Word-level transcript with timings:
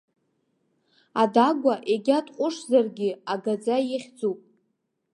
Адагәа 1.21 1.73
егьа 1.91 2.17
дҟәышзаргьы, 2.25 3.09
агаӡа 3.33 3.77
ихьӡуп. 3.95 4.39